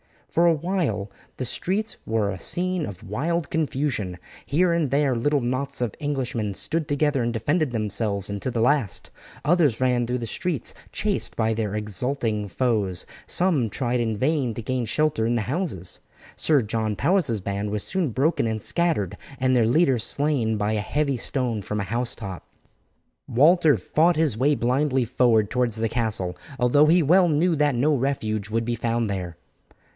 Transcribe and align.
For 0.27 0.47
a 0.47 0.53
while 0.53 1.11
the 1.37 1.43
streets 1.45 1.97
were 2.07 2.31
a 2.31 2.39
scene 2.39 2.85
of 2.87 3.03
wild 3.07 3.51
confusion; 3.51 4.17
here 4.45 4.71
and 4.73 4.89
there 4.89 5.13
little 5.13 5.41
knots 5.41 5.79
of 5.81 5.93
Englishmen 5.99 6.53
stood 6.55 6.87
together 6.87 7.21
and 7.21 7.31
defended 7.33 7.69
themselves 7.71 8.29
until 8.29 8.53
the 8.53 8.61
last, 8.61 9.11
others 9.45 9.81
ran 9.81 10.07
through 10.07 10.19
the 10.19 10.25
streets 10.25 10.73
chased 10.91 11.35
by 11.35 11.53
their 11.53 11.75
exulting 11.75 12.47
foes, 12.47 13.05
some 13.27 13.69
tried 13.69 13.99
in 13.99 14.17
vain 14.17 14.53
to 14.55 14.61
gain 14.61 14.85
shelter 14.85 15.25
in 15.27 15.35
the 15.35 15.41
houses. 15.41 15.99
Sir 16.35 16.61
John 16.61 16.95
Powis's 16.95 17.41
band 17.41 17.69
was 17.69 17.83
soon 17.83 18.09
broken 18.09 18.47
and 18.47 18.61
scattered, 18.61 19.17
and 19.37 19.53
their 19.53 19.67
leader 19.67 19.99
slain 19.99 20.57
by 20.57 20.71
a 20.71 20.79
heavy 20.79 21.17
stone 21.17 21.61
from 21.61 21.79
a 21.81 21.91
housetop. 21.91 22.43
Walter 23.27 23.75
fought 23.77 24.15
his 24.15 24.37
way 24.37 24.55
blindly 24.55 25.05
forward 25.05 25.51
towards 25.51 25.75
the 25.75 25.89
castle 25.89 26.37
although 26.57 26.85
he 26.87 27.03
well 27.03 27.27
knew 27.27 27.55
that 27.57 27.75
no 27.75 27.93
refuge 27.93 28.49
would 28.49 28.65
be 28.65 28.75
found 28.75 29.07
there. 29.09 29.35